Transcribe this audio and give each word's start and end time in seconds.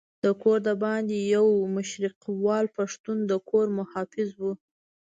د 0.23 0.25
کور 0.41 0.57
دباندې 0.69 1.17
یو 1.35 1.47
مشرقیوال 1.75 2.65
پښتون 2.77 3.17
د 3.29 3.31
کور 3.49 3.67
محافظ 3.79 4.29
وو. 4.41 4.53